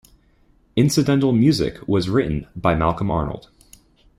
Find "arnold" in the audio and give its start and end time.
3.11-3.49